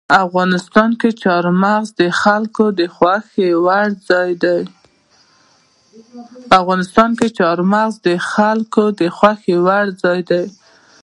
افغانستان 0.25 0.89
کې 0.99 1.09
چار 1.23 1.45
مغز 1.63 1.89
د 2.01 2.03
خلکو 2.21 2.65
د 2.79 2.81
خوښې 9.11 9.53
وړ 9.67 9.93
ځای 10.09 10.31
دی. 10.31 10.45